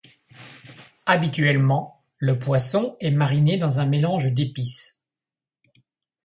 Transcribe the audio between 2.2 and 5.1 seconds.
poisson est mariné dans un mélange d'épices.